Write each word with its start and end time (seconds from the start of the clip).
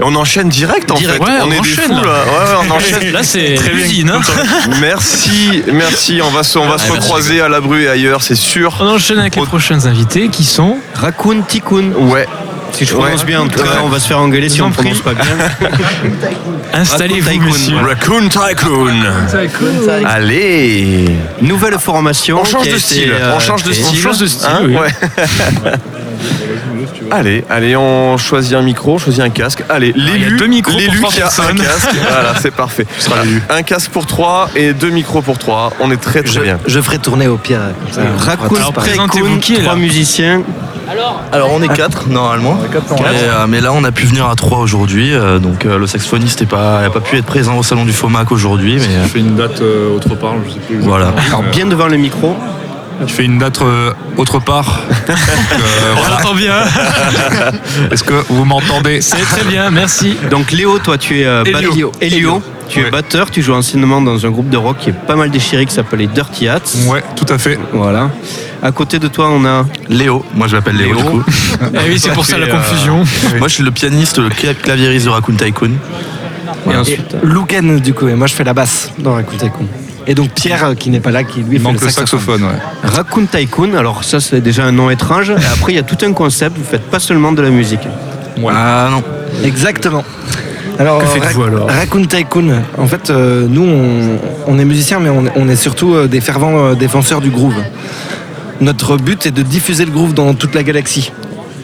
Et 0.00 0.02
on 0.02 0.14
enchaîne 0.16 0.48
direct 0.48 0.90
en 0.90 0.94
Direct. 0.94 1.22
fait. 1.24 1.30
Ouais, 1.30 1.38
on, 1.42 1.46
on 1.46 1.50
est 1.50 1.54
des 1.54 1.60
enchaîne, 1.60 1.84
fous 1.84 1.92
là. 1.92 2.02
là. 2.02 2.24
Ouais, 2.24 2.30
ouais, 2.60 2.66
on 2.68 2.70
enchaîne. 2.76 3.12
Là, 3.12 3.22
c'est 3.22 3.54
Très 3.54 3.70
bien. 3.70 3.84
l'usine. 3.84 4.10
hein. 4.10 4.20
Merci, 4.80 5.62
merci. 5.72 6.20
On 6.22 6.30
va 6.30 6.42
se, 6.42 6.58
on 6.58 6.68
va 6.68 6.78
se 6.78 6.90
Ouais, 6.90 6.98
recroiser 6.98 7.40
à 7.40 7.48
la 7.48 7.60
bru 7.60 7.82
et 7.84 7.88
ailleurs, 7.88 8.22
c'est 8.22 8.34
sûr. 8.34 8.76
On 8.80 8.88
enchaîne 8.88 9.18
avec 9.18 9.36
les 9.36 9.42
Au- 9.42 9.46
prochains 9.46 9.86
invités 9.86 10.28
qui 10.28 10.44
sont. 10.44 10.76
Raccoon 10.94 11.42
Tikkun. 11.46 11.92
Ouais. 11.96 12.26
Si 12.72 12.84
je 12.86 12.94
Ouais. 12.94 13.02
prononce 13.02 13.24
bien, 13.24 13.40
en 13.42 13.46
tout 13.46 13.60
cas, 13.60 13.66
Ouais. 13.70 13.76
on 13.84 13.88
va 13.88 14.00
se 14.00 14.08
faire 14.08 14.18
engueuler 14.18 14.48
si 14.48 14.60
on 14.60 14.68
ne 14.68 14.72
prononce 14.74 15.00
pas 15.00 15.14
bien. 15.14 15.24
Installez-vous, 16.72 17.30
Tycoon. 17.30 17.84
Raccoon 17.84 18.28
Tycoon. 18.28 19.04
Allez. 20.06 21.04
Nouvelle 21.40 21.78
formation. 21.78 22.40
On 22.40 22.44
change 22.44 22.68
de 22.68 22.78
style. 22.78 23.12
euh, 23.12 23.34
on 23.36 23.38
change 23.38 23.62
de 23.62 23.72
style. 23.72 23.86
On 24.00 24.02
change 24.02 24.18
de 24.18 24.26
style, 24.26 24.48
Hein 24.50 25.70
Allez, 27.10 27.44
allez, 27.50 27.76
on 27.76 28.16
choisit 28.16 28.54
un 28.54 28.62
micro, 28.62 28.94
on 28.94 28.98
choisit 28.98 29.20
un 29.22 29.30
casque. 29.30 29.62
Allez, 29.68 29.92
il 29.96 30.06
y 30.06 30.10
a 30.10 30.14
l'élu, 30.14 30.36
deux 30.36 30.46
micros 30.46 30.72
pour 30.72 30.80
l'élu 30.80 31.02
qui 31.10 31.20
a 31.20 31.26
un 31.26 31.54
casque. 31.54 31.88
Voilà, 32.08 32.34
c'est 32.40 32.50
parfait. 32.50 32.86
Un 33.50 33.62
casque 33.62 33.90
pour 33.90 34.06
trois 34.06 34.48
et 34.54 34.72
deux 34.72 34.90
micros 34.90 35.22
pour 35.22 35.38
trois. 35.38 35.72
On 35.80 35.90
est 35.90 35.96
très 35.96 36.22
très 36.22 36.32
Je, 36.34 36.40
bien. 36.40 36.58
je 36.66 36.80
ferai 36.80 36.98
tourner 36.98 37.26
au 37.26 37.36
pire. 37.36 37.60
Raccoon 38.18 38.56
Alors, 38.56 38.72
présentez-vous 38.72 39.38
qui 39.38 39.54
est 39.54 39.58
là 39.58 39.62
trois 39.64 39.76
musiciens. 39.76 40.42
Alors 41.32 41.50
on 41.52 41.62
est 41.62 41.68
quatre 41.74 42.08
normalement. 42.08 42.58
Mais, 42.60 43.06
euh, 43.22 43.46
mais 43.48 43.60
là 43.60 43.72
on 43.72 43.84
a 43.84 43.90
pu 43.92 44.04
venir 44.06 44.28
à 44.28 44.34
trois 44.36 44.58
aujourd'hui. 44.58 45.14
euh, 45.14 45.38
donc 45.38 45.64
euh, 45.64 45.78
le 45.78 45.86
saxophoniste 45.86 46.42
n'a 46.42 46.46
pas, 46.90 47.00
pu 47.00 47.16
être 47.16 47.24
présent 47.24 47.56
au 47.56 47.62
salon 47.62 47.84
du 47.84 47.92
FOMAC 47.92 48.30
aujourd'hui. 48.32 48.76
Mais 48.76 49.02
Je 49.04 49.08
fais 49.08 49.20
une 49.20 49.34
date 49.34 49.60
euh, 49.62 49.96
autre 49.96 50.14
part, 50.14 50.34
je 50.46 50.52
sais 50.52 50.58
plus. 50.60 50.76
exactement. 50.76 50.90
Voilà. 50.90 51.14
Alors 51.26 51.42
bien 51.44 51.66
devant 51.66 51.86
le 51.88 51.96
micro. 51.96 52.36
Euh, 53.00 53.06
Je 53.06 53.12
fais 53.12 53.24
une 53.24 53.38
date 53.38 53.60
euh, 53.62 53.92
autre 54.16 54.38
part. 54.40 54.80
Donc, 55.06 55.16
euh, 55.16 55.92
On 55.96 56.00
voilà. 56.00 56.16
entend 56.16 56.34
bien. 56.34 56.54
Est-ce 57.90 58.04
que 58.04 58.14
vous 58.28 58.44
m'entendez? 58.44 59.00
C'est 59.00 59.16
très 59.22 59.44
bien, 59.44 59.70
merci. 59.70 60.16
Donc 60.30 60.52
Léo, 60.52 60.78
toi 60.78 60.98
tu 60.98 61.20
es 61.20 61.24
euh, 61.26 61.44
Elio. 61.44 61.90
bat- 61.90 61.98
Elio. 62.00 62.42
Tu 62.68 62.80
es 62.80 62.90
batteur, 62.90 63.30
tu 63.30 63.42
joues 63.42 63.52
anciennement 63.52 64.00
dans 64.00 64.24
un 64.24 64.30
groupe 64.30 64.48
de 64.48 64.56
rock 64.56 64.78
qui 64.80 64.88
est 64.90 64.94
pas 64.94 65.16
mal 65.16 65.30
déchiré 65.30 65.66
qui 65.66 65.74
s'appelle 65.74 65.98
les 65.98 66.06
Dirty 66.06 66.48
Hats. 66.48 66.60
Ouais, 66.86 67.04
tout 67.14 67.26
à 67.28 67.36
fait. 67.36 67.58
Voilà. 67.74 68.08
À 68.62 68.72
côté 68.72 68.98
de 68.98 69.06
toi, 69.08 69.28
on 69.30 69.44
a 69.44 69.66
Léo, 69.90 70.24
moi 70.34 70.46
je 70.48 70.56
m'appelle 70.56 70.76
Léo, 70.76 70.94
Léo. 70.94 70.96
du 70.96 71.10
coup. 71.10 71.22
Eh 71.74 71.90
oui, 71.90 71.98
c'est 71.98 72.12
pour 72.12 72.24
ça 72.24 72.38
la 72.38 72.46
confusion. 72.46 73.04
Moi 73.38 73.48
je 73.48 73.54
suis 73.54 73.62
le 73.64 73.70
pianiste, 73.70 74.18
le 74.18 74.30
cla- 74.30 74.54
claviériste 74.54 75.04
de 75.04 75.10
Raccoon 75.10 75.34
Tycoon. 75.36 75.72
et 76.72 76.74
ensuite 76.76 77.14
Luken, 77.22 77.80
du 77.80 77.92
coup, 77.92 78.08
et 78.08 78.14
moi 78.14 78.26
je 78.26 78.32
fais 78.34 78.44
la 78.44 78.54
basse 78.54 78.90
dans 78.98 79.12
Raccoon 79.14 79.36
Tycoon. 79.36 79.66
Et 80.06 80.14
donc 80.14 80.30
Pierre, 80.30 80.64
euh, 80.66 80.74
qui 80.74 80.90
n'est 80.90 81.00
pas 81.00 81.10
là, 81.10 81.24
qui 81.24 81.40
lui 81.40 81.56
Il 81.56 81.58
fait 81.58 81.64
manque 81.64 81.80
le 81.80 81.88
saxophone. 81.88 82.40
saxophone, 82.40 82.42
ouais. 82.84 82.88
Raccoon 82.96 83.26
Tycoon. 83.26 83.74
Alors 83.74 84.04
ça 84.04 84.20
c'est 84.20 84.40
déjà 84.40 84.64
un 84.64 84.72
nom 84.72 84.90
étrange. 84.90 85.30
Et 85.30 85.34
après 85.52 85.72
il 85.72 85.76
y 85.76 85.78
a 85.78 85.82
tout 85.82 85.98
un 86.04 86.12
concept. 86.12 86.56
Vous 86.58 86.64
faites 86.64 86.90
pas 86.90 86.98
seulement 87.00 87.32
de 87.32 87.42
la 87.42 87.50
musique. 87.50 87.86
Ah 88.50 88.88
non. 88.90 89.02
Exactement. 89.44 90.04
Alors, 90.78 90.98
Que 90.98 91.06
faites-vous 91.06 91.40
Ra- 91.42 91.46
alors 91.46 91.68
Raccoon 91.68 92.04
Tycoon, 92.06 92.62
en 92.78 92.86
fait, 92.88 93.08
euh, 93.10 93.46
nous, 93.48 93.62
on, 93.62 94.18
on 94.52 94.58
est 94.58 94.64
musiciens, 94.64 94.98
mais 94.98 95.08
on, 95.08 95.22
on 95.36 95.48
est 95.48 95.54
surtout 95.54 95.94
euh, 95.94 96.08
des 96.08 96.20
fervents 96.20 96.58
euh, 96.58 96.74
défenseurs 96.74 97.20
du 97.20 97.30
groove. 97.30 97.54
Notre 98.60 98.96
but 98.96 99.24
est 99.26 99.30
de 99.30 99.42
diffuser 99.42 99.84
le 99.84 99.92
groove 99.92 100.14
dans 100.14 100.34
toute 100.34 100.52
la 100.54 100.64
galaxie. 100.64 101.12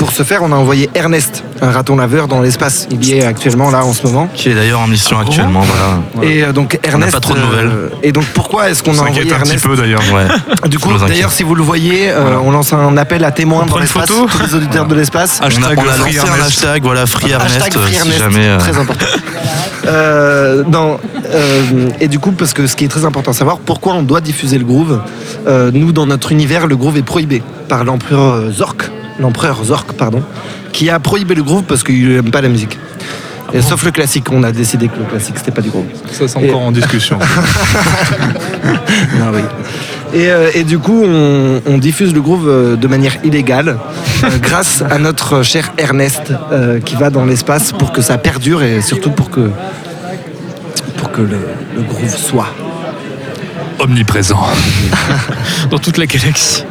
Pour 0.01 0.13
ce 0.13 0.23
faire, 0.23 0.43
on 0.43 0.51
a 0.51 0.57
envoyé 0.57 0.89
Ernest, 0.95 1.45
un 1.61 1.71
raton 1.71 1.95
laveur, 1.95 2.27
dans 2.27 2.41
l'espace. 2.41 2.89
Il 2.91 3.05
y 3.05 3.19
est 3.19 3.25
actuellement 3.25 3.71
là 3.71 3.85
en 3.85 3.93
ce 3.93 4.07
moment. 4.07 4.29
Qui 4.33 4.49
est 4.49 4.55
d'ailleurs 4.55 4.81
en 4.81 4.87
mission 4.87 5.19
actuellement. 5.19 5.61
Voilà. 5.61 6.27
Et 6.27 6.43
euh, 6.43 6.53
donc 6.53 6.79
Ernest. 6.83 7.13
pas 7.13 7.21
trop 7.21 7.35
de 7.35 7.41
nouvelles. 7.41 7.67
euh, 7.67 7.89
et 8.03 8.11
donc 8.11 8.25
pourquoi 8.33 8.71
est-ce 8.71 8.83
qu'on 8.83 8.93
On 8.93 8.99
a 9.05 9.09
envoyé 9.11 9.31
un 9.35 9.39
petit 9.41 9.59
peu 9.59 9.77
d'ailleurs. 9.77 10.01
Ouais. 10.15 10.25
Du 10.71 10.79
coup, 10.79 10.91
d'ailleurs, 11.07 11.31
si 11.33 11.43
vous 11.43 11.55
le 11.55 11.63
voyez, 11.63 12.11
euh, 12.11 12.39
on 12.43 12.51
lance 12.51 12.73
un 12.73 12.97
appel 12.97 13.25
à 13.25 13.31
témoins 13.31 13.67
dans 13.67 13.75
une 13.77 13.83
l'espace. 13.83 14.09
photo 14.09 14.27
Tous 14.31 14.43
les 14.47 14.55
auditeurs 14.55 14.87
de 14.87 14.95
l'espace. 14.95 15.39
On 15.43 15.45
a, 15.45 15.49
on 15.77 15.81
a 15.81 15.97
lancé 15.99 16.19
un 16.19 16.45
hashtag, 16.47 16.83
voilà, 16.83 17.05
Free 17.07 17.31
Ernest, 17.33 17.57
Hashtag 17.57 17.73
Free 17.75 17.93
si 17.93 17.99
Ernest, 17.99 18.19
jamais. 18.19 18.47
euh, 18.47 18.59
très 18.59 18.79
important. 18.79 19.05
Euh, 19.87 20.63
non, 20.67 20.99
euh, 21.35 21.89
et 22.01 22.09
du 22.09 22.19
coup, 22.19 22.33
parce 22.33 22.53
que 22.55 22.67
ce 22.67 22.77
qui 22.77 22.85
est 22.85 22.89
très 22.89 23.05
important 23.05 23.31
à 23.33 23.35
savoir, 23.35 23.59
pourquoi 23.59 23.95
on 23.95 24.03
doit 24.03 24.21
diffuser 24.21 24.59
le 24.59 24.65
groove 24.65 25.01
Euh, 25.47 25.71
Nous, 25.73 25.93
dans 25.93 26.07
notre 26.07 26.33
univers, 26.33 26.67
le 26.67 26.77
groove 26.77 26.97
est 26.99 27.03
prohibé 27.03 27.43
par 27.69 27.85
l'empereur 27.85 28.51
Zork, 28.51 28.91
l'empereur 29.19 29.63
Zork, 29.65 29.93
pardon, 29.93 30.23
qui 30.73 30.89
a 30.91 30.99
prohibé 31.01 31.35
le 31.35 31.43
groove 31.43 31.65
parce 31.65 31.83
qu'il 31.83 32.09
n'aime 32.09 32.31
pas 32.31 32.41
la 32.41 32.49
musique. 32.49 32.79
Et 33.53 33.63
sauf 33.63 33.85
le 33.85 33.91
classique, 33.91 34.27
on 34.31 34.45
a 34.45 34.53
décidé 34.53 34.87
que 34.89 34.97
le 34.99 35.05
classique 35.07 35.35
c'était 35.39 35.51
pas 35.51 35.61
du 35.63 35.71
groove. 35.71 35.87
Ça 36.13 36.29
c'est 36.29 36.41
Et- 36.41 36.49
encore 36.51 36.61
en 36.63 36.73
discussion. 36.73 37.19
Ah 39.23 39.31
oui. 39.33 39.41
Et, 40.13 40.29
euh, 40.29 40.51
et 40.55 40.65
du 40.65 40.79
coup, 40.79 41.03
on, 41.05 41.61
on 41.67 41.79
diffuse 41.79 42.13
le 42.13 42.21
groove 42.21 42.49
euh, 42.49 42.77
de 42.77 42.87
manière 42.89 43.13
illégale 43.25 43.79
euh, 44.25 44.29
grâce 44.43 44.83
à 44.91 44.99
notre 44.99 45.43
cher 45.43 45.73
Ernest 45.79 46.33
euh, 46.53 46.81
qui 46.81 46.97
va 46.97 47.11
dans 47.11 47.25
l'espace 47.25 47.73
pour 47.73 47.93
que 47.93 48.03
ça 48.03 48.19
perdure 48.19 48.63
et 48.63 48.81
surtout 48.83 49.11
pour 49.11 49.31
que, 49.31 49.51
pour 50.97 51.13
que 51.13 51.21
le, 51.23 51.39
le 51.77 51.83
groove 51.83 52.17
soit. 52.17 52.49
Omniprésent. 53.79 54.41
Dans 55.71 55.79
toute 55.79 55.97
la 55.97 56.05
galaxie. 56.07 56.65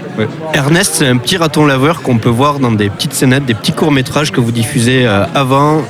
Ernest 0.54 0.96
c'est 0.96 1.08
un 1.08 1.18
petit 1.18 1.38
raton 1.38 1.66
laveur 1.66 2.02
qu'on 2.02 2.18
peut 2.18 2.30
voir 2.30 2.60
dans 2.60 2.72
des 2.72 2.90
petites 2.90 3.14
scénettes, 3.14 3.46
des 3.46 3.54
petits 3.54 3.72
courts 3.74 3.92
métrages 3.92 4.32
que 4.32 4.40
vous 4.42 4.52
diffusez 4.52 5.06
euh, 5.06 5.26
avant 5.36 5.82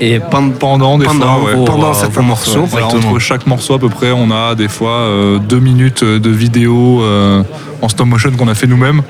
et 0.00 0.18
pen- 0.20 0.52
Pendant 0.52 0.98
des 0.98 1.06
pendant, 1.06 1.38
fois, 1.40 1.44
ouais. 1.44 1.54
vos, 1.54 1.64
Pendant 1.64 1.90
euh, 1.90 1.94
certains 1.94 2.22
morceaux. 2.22 2.64
Voilà, 2.66 2.86
entre 2.88 3.18
chaque 3.18 3.46
morceau 3.46 3.74
à 3.74 3.78
peu 3.78 3.88
près, 3.88 4.12
on 4.12 4.30
a 4.30 4.54
des 4.54 4.68
fois 4.68 4.90
euh, 4.90 5.38
deux 5.38 5.60
minutes 5.60 6.04
de 6.04 6.30
vidéo 6.30 7.00
euh, 7.02 7.42
en 7.80 7.88
stop 7.88 8.06
motion 8.06 8.30
qu'on 8.36 8.48
a 8.48 8.54
fait 8.54 8.66
nous-mêmes. 8.66 9.02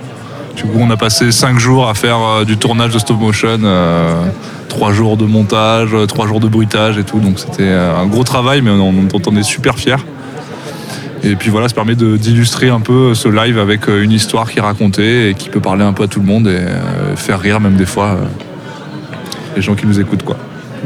Du 0.55 0.63
coup, 0.63 0.79
on 0.81 0.89
a 0.91 0.97
passé 0.97 1.33
cinq 1.33 1.59
jours 1.59 1.89
à 1.89 1.95
faire 1.95 2.17
euh, 2.19 2.45
du 2.45 2.57
tournage 2.57 2.93
de 2.95 2.99
stop 2.99 3.19
motion, 3.21 3.59
euh, 3.65 4.23
trois 4.69 4.93
jours 4.93 5.17
de 5.17 5.25
montage, 5.27 5.91
euh, 5.93 6.07
trois 6.07 6.27
jours 6.29 6.41
de 6.41 6.49
bruitage 6.49 6.97
et 6.99 7.05
tout. 7.05 7.19
Donc 7.19 7.39
c'était 7.41 7.65
euh, 7.65 7.95
un 7.99 8.07
gros 8.07 8.25
travail, 8.25 8.63
mais 8.63 8.71
on, 8.71 8.93
dont 8.93 9.21
on 9.27 9.37
est 9.37 9.43
super 9.43 9.77
fiers. 9.77 9.97
Et 11.25 11.35
puis 11.35 11.51
voilà, 11.51 11.69
ça 11.69 11.75
permet 11.75 11.95
d'illustrer 11.95 12.69
un 12.69 12.81
peu 12.81 13.15
ce 13.15 13.29
live 13.29 13.59
avec 13.59 13.89
euh, 13.89 14.03
une 14.03 14.13
histoire 14.13 14.51
qui 14.51 14.59
est 14.59 14.63
racontée 14.63 15.31
et 15.31 15.35
qui 15.35 15.49
peut 15.49 15.61
parler 15.61 15.83
un 15.85 15.93
peu 15.93 16.05
à 16.05 16.07
tout 16.09 16.21
le 16.21 16.27
monde 16.27 16.47
et 16.47 16.51
euh, 16.51 17.17
faire 17.17 17.41
rire 17.41 17.59
même 17.61 17.75
des 17.77 17.87
fois 17.87 18.07
euh, 18.21 18.25
les 19.57 19.63
gens 19.63 19.75
qui 19.75 19.87
nous 19.87 19.99
écoutent 19.99 20.23
quoi. 20.23 20.37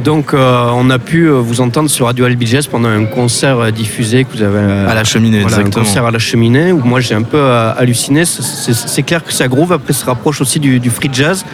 Donc 0.04 0.32
euh, 0.32 0.70
on 0.72 0.88
a 0.88 0.98
pu 0.98 1.28
vous 1.28 1.60
entendre 1.60 1.90
sur 1.90 2.06
Radio 2.06 2.24
Albiges 2.24 2.68
pendant 2.70 2.88
un 2.88 3.04
concert 3.04 3.70
diffusé 3.72 4.24
que 4.24 4.36
vous 4.36 4.42
avez 4.42 4.60
À 4.88 4.94
la 4.94 5.04
cheminée, 5.04 5.40
voilà, 5.40 5.56
un 5.56 5.60
exactement. 5.60 5.84
concert 5.84 6.04
à 6.06 6.10
la 6.10 6.18
cheminée 6.20 6.72
où 6.72 6.78
moi 6.78 7.00
j'ai 7.00 7.14
un 7.14 7.22
peu 7.22 7.42
halluciné. 7.76 8.24
C'est- 8.24 9.02
clair 9.02 9.22
que 9.24 9.32
ça 9.32 9.48
groove. 9.48 9.72
Après, 9.72 9.92
ça 9.92 10.00
se 10.02 10.06
rapproche 10.06 10.40
aussi 10.40 10.60
du, 10.60 10.78
du 10.80 10.90
free 10.90 11.10
jazz. 11.12 11.44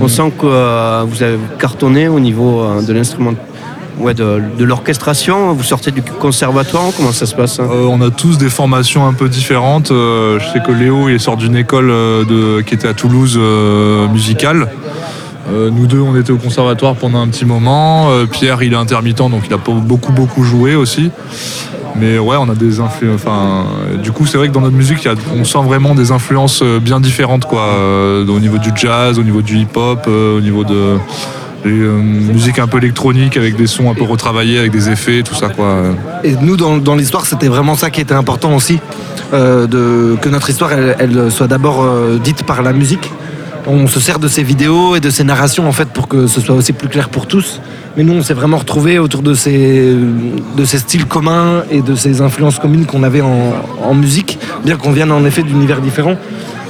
On 0.00 0.08
sent 0.08 0.32
que 0.40 0.46
euh, 0.46 1.04
vous 1.06 1.22
avez 1.22 1.36
cartonné 1.60 2.08
au 2.08 2.18
niveau 2.18 2.66
de 2.80 2.92
l'instrument, 2.94 3.34
ouais, 3.98 4.14
de, 4.14 4.64
l'orchestration. 4.64 5.52
Vous 5.52 5.62
sortez 5.62 5.90
du 5.90 6.02
conservatoire. 6.02 6.90
Comment 6.96 7.12
ça 7.12 7.26
se 7.26 7.34
passe 7.34 7.60
hein? 7.60 7.68
Euh, 7.70 7.86
on 7.88 8.00
a 8.00 8.10
tous 8.10 8.38
des 8.38 8.48
formations 8.48 9.06
un 9.06 9.12
peu 9.12 9.28
différentes. 9.28 9.90
Euh, 9.90 10.38
je 10.38 10.52
sais 10.52 10.60
que 10.60 10.72
Léo 10.72 11.08
il 11.08 11.20
sort 11.20 11.36
d'une 11.36 11.56
école 11.56 11.90
euh, 11.90 12.62
qui 12.62 12.74
était 12.74 12.88
à 12.88 12.94
Toulouse 12.94 13.38
musicale. 14.12 14.68
Nous 15.50 15.86
deux, 15.86 16.00
on 16.00 16.16
était 16.18 16.30
au 16.30 16.38
conservatoire 16.38 16.94
pendant 16.94 17.20
un 17.20 17.28
petit 17.28 17.44
moment. 17.44 18.08
Pierre, 18.30 18.62
il 18.62 18.72
est 18.72 18.76
intermittent, 18.76 19.18
donc 19.18 19.42
il 19.46 19.52
a 19.52 19.58
beaucoup 19.58 20.12
beaucoup 20.12 20.44
joué 20.44 20.76
aussi. 20.76 21.10
Mais 21.96 22.18
ouais, 22.18 22.36
on 22.38 22.48
a 22.48 22.54
des 22.54 22.80
influences. 22.80 23.20
Du 24.02 24.12
coup, 24.12 24.24
c'est 24.24 24.38
vrai 24.38 24.48
que 24.48 24.52
dans 24.54 24.62
notre 24.62 24.76
musique, 24.76 25.06
on 25.36 25.44
sent 25.44 25.58
vraiment 25.62 25.94
des 25.94 26.10
influences 26.10 26.62
bien 26.62 27.00
différentes, 27.00 27.44
quoi. 27.44 27.66
Au 28.20 28.40
niveau 28.40 28.56
du 28.56 28.70
jazz, 28.74 29.18
au 29.18 29.24
niveau 29.24 29.42
du 29.42 29.58
hip-hop, 29.58 30.06
au 30.06 30.40
niveau 30.40 30.64
de 30.64 30.96
des, 31.64 31.70
euh, 31.70 31.92
musique 31.96 32.58
un 32.58 32.66
peu 32.66 32.78
électronique 32.78 33.36
avec 33.36 33.56
des 33.56 33.66
sons 33.66 33.90
un 33.90 33.94
peu 33.94 34.04
retravaillés, 34.04 34.58
avec 34.58 34.72
des 34.72 34.90
effets, 34.90 35.22
tout 35.22 35.34
ça, 35.34 35.48
quoi. 35.48 35.82
Et 36.24 36.34
nous, 36.40 36.56
dans, 36.56 36.78
dans 36.78 36.94
l'histoire, 36.94 37.26
c'était 37.26 37.48
vraiment 37.48 37.74
ça 37.74 37.90
qui 37.90 38.00
était 38.00 38.14
important 38.14 38.54
aussi, 38.54 38.80
euh, 39.32 39.66
de, 39.66 40.16
que 40.20 40.28
notre 40.28 40.50
histoire, 40.50 40.72
elle, 40.72 41.30
soit 41.30 41.48
d'abord 41.48 41.82
euh, 41.82 42.18
dite 42.18 42.44
par 42.44 42.62
la 42.62 42.72
musique. 42.72 43.10
On 43.66 43.86
se 43.86 44.00
sert 44.00 44.18
de 44.18 44.26
ces 44.26 44.42
vidéos 44.42 44.96
et 44.96 45.00
de 45.00 45.08
ces 45.08 45.22
narrations 45.22 45.68
en 45.68 45.72
fait 45.72 45.88
pour 45.88 46.08
que 46.08 46.26
ce 46.26 46.40
soit 46.40 46.54
aussi 46.56 46.72
plus 46.72 46.88
clair 46.88 47.08
pour 47.08 47.26
tous. 47.26 47.60
Mais 47.96 48.02
nous, 48.02 48.14
on 48.14 48.22
s'est 48.22 48.34
vraiment 48.34 48.56
retrouvés 48.56 48.98
autour 48.98 49.22
de 49.22 49.34
ces, 49.34 49.94
de 50.56 50.64
ces 50.64 50.78
styles 50.78 51.06
communs 51.06 51.62
et 51.70 51.80
de 51.80 51.94
ces 51.94 52.20
influences 52.22 52.58
communes 52.58 52.86
qu'on 52.86 53.02
avait 53.02 53.20
en, 53.20 53.94
musique, 53.94 54.38
bien 54.64 54.76
qu'on 54.76 54.90
vienne 54.90 55.12
en 55.12 55.24
effet 55.24 55.42
d'univers 55.42 55.80
différents. 55.80 56.16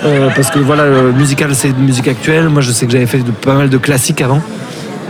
Euh, 0.05 0.31
parce 0.34 0.50
que 0.50 0.58
voilà, 0.58 0.87
le 0.87 1.12
musical, 1.12 1.55
c'est 1.55 1.76
musique 1.78 2.08
actuelle. 2.08 2.49
Moi, 2.49 2.61
je 2.61 2.72
sais 2.72 2.87
que 2.87 2.93
j'avais 2.93 3.06
fait 3.06 3.25
pas 3.25 3.55
mal 3.55 3.70
de 3.70 3.78
classiques 3.78 4.20
avant. 4.20 4.43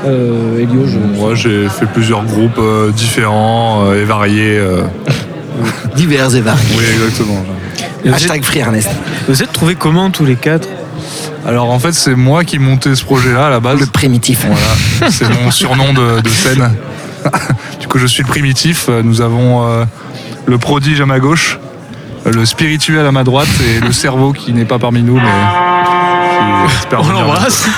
Euh, 0.04 0.58
Elio, 0.58 0.86
je... 0.86 0.98
Moi, 1.18 1.34
j'ai 1.34 1.68
fait 1.68 1.86
plusieurs 1.86 2.24
groupes 2.24 2.58
euh, 2.58 2.90
différents 2.90 3.84
euh, 3.86 4.00
et 4.02 4.04
variés. 4.04 4.58
euh. 4.58 4.82
divers 5.96 6.34
et 6.34 6.40
variés. 6.40 6.64
Oui, 6.76 6.84
exactement. 6.94 7.44
Et 8.04 8.08
vous, 8.08 8.14
êtes, 8.14 8.22
Hashtag 8.22 8.42
Free 8.44 8.58
Ernest. 8.60 8.90
vous 9.28 9.42
êtes 9.42 9.52
trouvés 9.52 9.74
comment 9.76 10.10
tous 10.10 10.24
les 10.24 10.34
quatre? 10.36 10.68
Alors, 11.46 11.70
en 11.70 11.78
fait, 11.78 11.92
c'est 11.92 12.14
moi 12.14 12.44
qui 12.44 12.58
montais 12.58 12.94
ce 12.94 13.04
projet-là 13.04 13.46
à 13.46 13.50
la 13.50 13.60
base. 13.60 13.78
Le 13.80 13.86
primitif. 13.86 14.44
Voilà, 14.46 15.10
c'est 15.12 15.28
mon 15.28 15.50
surnom 15.50 15.92
de, 15.92 16.20
de 16.20 16.28
scène. 16.28 16.72
du 17.80 17.86
coup, 17.86 17.98
je 17.98 18.06
suis 18.06 18.22
le 18.22 18.28
primitif. 18.28 18.88
Nous 19.04 19.20
avons 19.20 19.66
euh, 19.66 19.84
le 20.46 20.58
prodige 20.58 21.00
à 21.00 21.06
ma 21.06 21.18
gauche, 21.20 21.58
le 22.24 22.44
spirituel 22.44 23.06
à 23.06 23.12
ma 23.12 23.24
droite 23.24 23.48
et 23.64 23.84
le 23.84 23.92
cerveau 23.92 24.32
qui 24.32 24.52
n'est 24.52 24.64
pas 24.64 24.78
parmi 24.78 25.02
nous, 25.02 25.16
mais 25.16 25.22
On 26.98 27.02
venir 27.02 27.22
l'embrasse. 27.26 27.68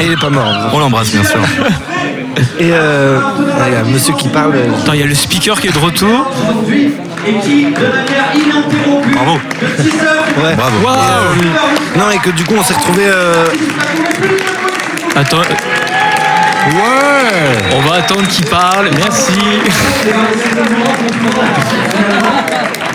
Et 0.00 0.04
il 0.06 0.12
est 0.12 0.16
pas 0.20 0.30
mort. 0.30 0.46
On 0.72 0.78
l'embrasse, 0.78 1.10
bien 1.10 1.24
sûr. 1.24 1.40
Et 2.58 2.70
euh, 2.72 3.20
il 3.66 3.72
y 3.72 3.76
a 3.76 3.80
un 3.80 3.84
monsieur 3.84 4.14
qui 4.14 4.28
parle. 4.28 4.52
euh, 4.54 4.68
Attends, 4.82 4.92
il 4.92 5.00
y 5.00 5.02
a 5.02 5.06
le 5.06 5.14
speaker 5.14 5.60
qui 5.60 5.68
est 5.68 5.72
de 5.72 5.78
retour. 5.78 6.26
Bravo. 9.14 9.32
Ouais. 10.42 10.54
Bravo. 10.56 10.76
Waouh 10.84 10.96
Euh, 10.96 11.98
non, 11.98 12.10
et 12.10 12.18
que 12.18 12.30
du 12.30 12.44
coup, 12.44 12.54
on 12.58 12.62
s'est 12.62 12.74
retrouvé. 12.74 13.02
euh, 13.06 13.46
Attends. 15.16 15.38
Ouais 16.66 17.74
On 17.76 17.80
va 17.88 17.96
attendre 17.96 18.26
qu'il 18.28 18.44
parle. 18.46 18.88
Merci. 18.96 19.32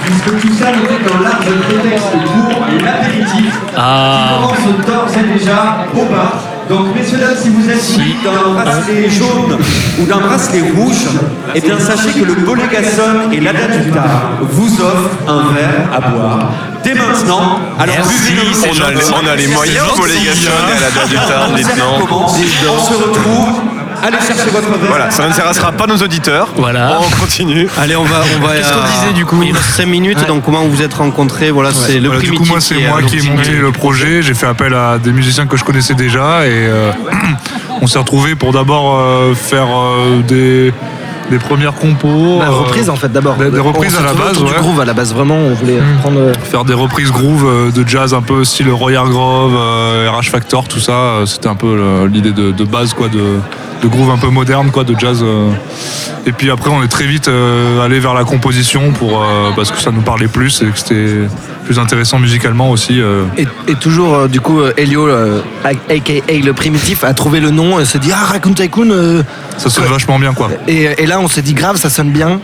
Puisque 0.05 0.41
tout 0.41 0.53
ça 0.53 0.71
n'était 0.71 1.03
qu'un 1.03 1.21
large 1.21 1.45
prétexte 1.67 2.07
pour 2.11 2.85
l'apéritif. 2.85 3.53
Ah. 3.77 4.39
commence 4.41 4.85
d'ores 4.85 5.09
et 5.17 5.33
déjà 5.33 5.85
au 5.93 6.05
bar. 6.11 6.33
Donc, 6.69 6.95
messieurs, 6.95 7.17
dames, 7.17 7.35
si 7.35 7.49
vous 7.49 7.67
êtes 7.67 7.81
suivis 7.81 8.15
d'un 8.23 8.53
bracelet 8.53 9.09
jaune 9.09 9.57
ou 9.99 10.05
d'un 10.05 10.19
bracelet 10.19 10.61
rouge, 10.75 11.07
eh 11.55 11.61
bien, 11.61 11.79
sachez 11.79 12.11
que 12.11 12.23
le 12.23 12.35
Bolégason 12.35 13.31
et 13.31 13.39
l'Adadutar 13.39 14.33
vous 14.41 14.79
offrent 14.79 15.17
un 15.27 15.51
verre 15.53 15.89
à 15.91 15.99
boire 15.99 16.51
dès 16.83 16.93
maintenant. 16.93 17.59
Alors, 17.79 17.95
Merci, 17.97 18.33
c'est 18.53 18.67
pour 18.69 18.77
On 18.77 18.85
a, 18.85 18.91
les, 18.91 19.11
on 19.11 19.27
a 19.27 19.35
les 19.35 19.47
moyens 19.47 19.87
pour 19.95 20.05
les 20.05 20.13
gâchons 20.13 20.51
et 20.69 20.77
à 20.77 20.81
la 20.81 20.91
date 20.91 21.09
du 21.09 21.15
concert 21.15 21.49
maintenant. 21.51 22.19
On 22.21 22.85
se 22.85 22.93
retrouve. 22.93 23.68
Allez 24.01 24.17
chercher 24.17 24.49
votre 24.51 24.69
verre. 24.69 24.89
Voilà, 24.89 25.11
ça 25.11 25.27
n'intéressera 25.27 25.71
pas 25.71 25.87
nos 25.87 25.97
auditeurs. 25.97 26.49
Voilà. 26.55 26.99
On 27.01 27.19
continue. 27.19 27.67
Allez, 27.77 27.95
on 27.95 28.03
va. 28.03 28.21
On 28.41 28.45
va 28.45 28.55
Qu'est-ce 28.55 28.71
qu'on 28.73 28.99
disait, 29.01 29.13
du 29.13 29.25
coup 29.25 29.41
Il 29.43 29.51
reste 29.53 29.65
5 29.71 29.85
minutes, 29.87 30.25
donc 30.27 30.43
comment 30.45 30.63
vous 30.63 30.71
vous 30.71 30.81
êtes 30.81 30.93
rencontrés 30.93 31.51
Voilà, 31.51 31.71
c'est 31.73 31.99
le 31.99 32.07
Voilà, 32.09 32.21
du 32.23 32.31
coup, 32.31 32.45
moi, 32.45 32.59
c'est 32.61 32.75
moi 32.87 33.01
qui 33.01 33.17
ai 33.17 33.29
monté 33.29 33.51
le 33.51 33.71
projet. 33.71 34.21
J'ai 34.21 34.33
fait 34.33 34.47
appel 34.47 34.73
à 34.73 34.97
des 34.97 35.11
musiciens 35.11 35.45
que 35.47 35.57
je 35.57 35.63
connaissais 35.63 35.93
déjà 35.95 36.45
et 36.45 36.51
euh, 36.51 36.91
on 37.81 37.87
s'est 37.87 37.99
retrouvés 37.99 38.35
pour 38.35 38.51
d'abord 38.53 38.97
euh, 38.99 39.33
faire 39.33 39.67
euh, 39.67 40.21
des, 40.27 40.73
des 41.29 41.37
premières 41.39 41.73
compos. 41.73 42.39
la 42.39 42.47
euh, 42.47 42.49
reprise 42.51 42.89
en 42.89 42.95
fait 42.95 43.11
d'abord. 43.11 43.35
des- 43.35 43.49
des 43.51 43.59
reprises 43.59 43.95
à 43.97 44.01
la 44.03 44.13
base, 44.13 44.31
autour 44.37 44.45
du 44.45 44.51
ouais. 44.53 44.59
groove 44.59 44.79
à 44.81 44.85
la 44.85 44.93
base, 44.93 45.13
vraiment, 45.13 45.35
on 45.35 45.53
voulait 45.53 45.79
prendre. 46.01 46.19
euh, 46.19 46.33
faire 46.49 46.63
des 46.65 46.73
reprises 46.73 47.11
groove 47.11 47.45
euh, 47.47 47.71
de 47.71 47.87
jazz 47.87 48.13
un 48.13 48.21
peu 48.21 48.43
style 48.43 48.69
Roy 48.71 48.93
Hargrove, 48.95 49.53
euh, 49.57 50.09
RH 50.11 50.29
Factor, 50.29 50.67
tout 50.67 50.79
ça. 50.79 50.91
euh, 50.91 51.25
C'était 51.25 51.47
un 51.49 51.55
peu 51.55 51.67
euh, 51.67 52.07
l'idée 52.07 52.31
de, 52.31 52.51
de 52.51 52.63
base 52.63 52.93
quoi, 52.93 53.07
de, 53.09 53.39
de 53.81 53.87
groove 53.87 54.09
un 54.11 54.17
peu 54.17 54.27
moderne, 54.29 54.71
quoi, 54.71 54.83
de 54.83 54.95
jazz. 54.97 55.21
euh. 55.23 55.49
Et 56.25 56.31
puis 56.31 56.51
après, 56.51 56.69
on 56.69 56.83
est 56.83 56.87
très 56.87 57.05
vite 57.05 57.27
euh, 57.27 57.81
allé 57.83 57.99
vers 57.99 58.13
la 58.13 58.23
composition 58.23 58.91
pour, 58.91 59.23
euh, 59.23 59.51
parce 59.55 59.71
que 59.71 59.79
ça 59.79 59.91
nous 59.91 60.01
parlait 60.01 60.27
plus 60.27 60.61
et 60.61 60.65
que 60.65 60.77
c'était 60.77 61.27
plus 61.65 61.79
intéressant 61.79 62.19
musicalement 62.19 62.69
aussi. 62.71 62.99
Et, 63.37 63.47
et 63.67 63.75
toujours, 63.75 64.27
du 64.27 64.41
coup, 64.41 64.59
Elio, 64.77 65.07
aka 65.63 66.13
le 66.27 66.51
primitif, 66.51 67.03
a 67.03 67.13
trouvé 67.13 67.39
le 67.39 67.51
nom 67.51 67.79
et 67.79 67.85
se 67.85 67.97
dit 67.97 68.11
Ah, 68.13 68.25
Raccoon 68.25 68.53
Tycoon 68.53 69.23
Ça 69.57 69.69
sonne 69.69 69.85
vachement 69.85 70.19
bien, 70.19 70.33
quoi. 70.33 70.49
et, 70.67 70.89
et 70.97 71.05
là, 71.05 71.19
on 71.19 71.27
s'est 71.27 71.41
dit 71.41 71.53
grave, 71.53 71.77
ça 71.77 71.89
sonne 71.89 72.09
bien. 72.11 72.39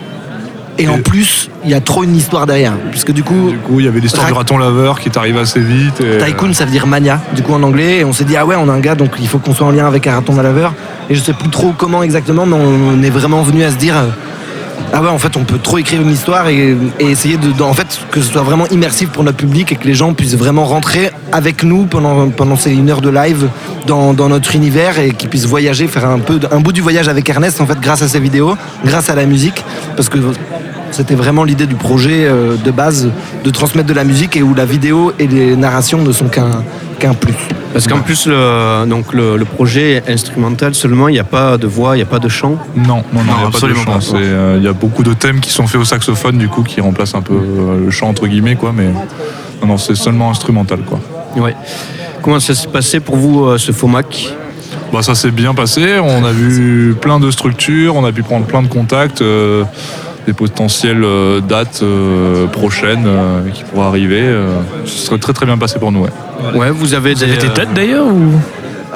Et 0.78 0.88
en 0.90 0.98
plus, 1.00 1.50
il 1.64 1.70
y 1.72 1.74
a 1.74 1.80
trop 1.80 2.04
une 2.04 2.16
histoire 2.16 2.46
derrière. 2.46 2.74
Puisque 2.92 3.12
du 3.14 3.24
coup, 3.24 3.52
Du 3.52 3.58
coup, 3.60 3.80
il 3.80 3.86
y 3.86 3.90
avait 3.90 4.00
l'histoire 4.02 4.28
du 4.28 4.34
raton 4.34 4.58
laveur 4.58 5.00
qui 5.00 5.08
est 5.10 5.18
arrivé 5.18 5.40
assez 5.40 5.60
vite. 5.62 6.02
Et, 6.02 6.18
Tycoon, 6.24 6.54
ça 6.54 6.66
veut 6.66 6.72
dire 6.72 6.86
mania, 6.86 7.22
du 7.36 7.42
coup 7.44 7.54
en 7.54 7.64
anglais. 7.64 8.00
Et 8.00 8.04
on 8.06 8.12
s'est 8.14 8.26
dit, 8.26 8.36
ah 8.36 8.46
ouais, 8.46 8.56
on 8.58 8.68
a 8.70 8.74
un 8.74 8.80
gars, 8.80 8.96
donc 8.96 9.12
il 9.20 9.28
faut 9.28 9.40
qu'on 9.40 9.54
soit 9.54 9.68
en 9.68 9.72
lien 9.72 9.88
avec 9.88 10.06
un 10.08 10.16
raton 10.16 10.36
laveur. 10.42 10.74
Et 11.10 11.16
je 11.16 11.22
sais 11.22 11.34
plus 11.34 11.50
trop 11.50 11.74
comment 11.78 12.04
exactement, 12.04 12.46
mais 12.46 12.56
on 12.58 13.02
est 13.04 13.10
vraiment 13.10 13.42
venu 13.42 13.64
à 13.64 13.72
se 13.72 13.76
dire, 13.78 13.96
euh, 13.96 14.08
ah 14.94 15.02
ouais, 15.02 15.10
en 15.10 15.18
fait, 15.18 15.36
on 15.38 15.44
peut 15.44 15.58
trop 15.60 15.78
écrire 15.78 16.02
une 16.02 16.12
histoire 16.12 16.48
et, 16.48 16.76
et 17.00 17.06
essayer 17.10 17.38
de, 17.38 17.52
de- 17.52 17.64
en 17.64 17.74
fait, 17.74 18.00
que 18.12 18.22
ce 18.22 18.32
soit 18.32 18.44
vraiment 18.44 18.68
immersif 18.68 19.10
pour 19.10 19.24
notre 19.24 19.38
public 19.38 19.72
et 19.72 19.76
que 19.76 19.86
les 19.88 19.94
gens 19.94 20.14
puissent 20.14 20.36
vraiment 20.36 20.66
rentrer 20.66 21.10
avec 21.32 21.64
nous 21.64 21.86
pendant, 21.86 22.30
pendant 22.30 22.56
ces 22.56 22.72
une 22.74 22.90
heure 22.90 23.02
de 23.02 23.10
live 23.10 23.50
dans, 23.88 24.14
dans 24.14 24.30
notre 24.30 24.56
univers 24.56 25.00
et 25.00 25.12
qu'ils 25.12 25.30
puissent 25.30 25.46
voyager, 25.48 25.88
faire 25.88 26.06
un 26.10 26.20
peu, 26.20 26.40
un 26.52 26.60
bout 26.60 26.72
du 26.72 26.82
voyage 26.82 27.08
avec 27.08 27.30
Ernest, 27.30 27.62
en 27.62 27.66
fait, 27.66 27.80
grâce 27.80 28.02
à 28.04 28.08
ces 28.08 28.20
vidéos, 28.20 28.56
grâce 28.86 29.10
à 29.10 29.16
la 29.16 29.26
musique, 29.26 29.64
parce 29.96 30.08
que 30.10 30.18
c'était 30.92 31.16
vraiment 31.16 31.44
l'idée 31.44 31.68
du 31.68 31.76
projet 31.76 32.26
euh, 32.26 32.56
de 32.56 32.72
base 32.72 33.10
de 33.44 33.50
transmettre 33.50 33.88
de 33.88 33.94
la 33.94 34.04
musique 34.04 34.36
et 34.36 34.44
où 34.44 34.54
la 34.54 34.66
vidéo 34.66 35.12
et 35.20 35.28
les 35.28 35.56
narrations 35.56 36.02
ne 36.02 36.12
sont 36.12 36.28
qu'un 36.28 36.64
qu'un 37.00 37.14
plus. 37.14 37.36
Parce 37.74 37.88
qu'en 37.88 38.00
plus, 38.00 38.26
le, 38.26 38.86
donc 38.86 39.14
le, 39.14 39.36
le 39.36 39.46
projet 39.46 39.94
est 39.94 40.10
instrumental 40.10 40.74
seulement, 40.74 41.10
il 41.10 41.14
n'y 41.14 41.20
a 41.20 41.26
pas 41.26 41.58
de 41.58 41.68
voix, 41.68 41.96
il 41.96 42.00
n'y 42.00 42.04
a 42.04 42.08
pas 42.08 42.20
de 42.20 42.30
chant. 42.30 42.58
Non, 42.76 42.86
non, 42.86 43.04
non, 43.14 43.22
il 43.22 43.24
n'y 43.24 43.32
a 43.32 43.36
pas 43.36 43.42
de 43.42 43.48
absolument 43.48 43.84
chant. 43.84 43.92
pas. 43.94 44.02
C'est, 44.02 44.16
euh, 44.16 44.56
Il 44.58 44.64
y 44.64 44.68
a 44.68 44.74
beaucoup 44.74 45.04
de 45.04 45.14
thèmes 45.14 45.42
qui 45.42 45.52
sont 45.52 45.68
faits 45.68 45.82
au 45.82 45.86
saxophone, 45.86 46.38
du 46.38 46.48
coup, 46.48 46.64
qui 46.64 46.80
remplacent 46.80 47.16
un 47.16 47.22
peu 47.22 47.34
euh, 47.34 47.84
le 47.84 47.92
chant, 47.92 48.08
entre 48.08 48.28
guillemets, 48.28 48.56
quoi. 48.56 48.72
Mais 48.74 48.88
non, 49.62 49.68
non, 49.68 49.78
c'est 49.78 49.96
seulement 49.96 50.30
instrumental, 50.32 50.80
quoi. 50.86 51.02
Ouais. 51.36 51.54
Comment 52.22 52.40
ça 52.40 52.56
s'est 52.56 52.70
passé 52.70 53.02
pour 53.02 53.18
vous, 53.18 53.44
euh, 53.44 53.58
ce 53.58 53.74
FOMAC? 53.74 54.34
Bah, 54.94 55.02
ça 55.02 55.14
s'est 55.14 55.32
bien 55.32 55.54
passé. 55.54 56.00
On 56.02 56.24
a 56.24 56.32
vu 56.32 56.96
plein 57.02 57.20
de 57.20 57.30
structures, 57.30 57.96
on 57.98 58.06
a 58.06 58.14
pu 58.14 58.24
prendre 58.24 58.46
plein 58.46 58.62
de 58.62 58.68
contacts, 58.68 59.22
euh, 59.22 59.66
des 60.26 60.34
potentielles 60.34 61.04
euh, 61.04 61.40
dates 61.42 61.82
euh, 61.84 62.48
prochaines 62.48 63.06
euh, 63.06 63.50
qui 63.54 63.64
pourraient 63.64 63.86
arriver. 63.88 64.22
euh. 64.22 64.48
ce 64.86 65.06
serait 65.08 65.18
très 65.20 65.34
très 65.34 65.46
bien 65.46 65.58
passé 65.58 65.78
pour 65.80 65.92
nous. 65.92 66.02
Ouais. 66.04 66.10
Ouais, 66.56 66.72
vous 66.72 66.94
avez 66.94 67.14
Vous 67.14 67.24
avez 67.24 67.38
des 67.38 67.48
euh, 67.48 67.54
dates 67.54 67.74
d'ailleurs 67.74 68.08
ou? 68.08 68.32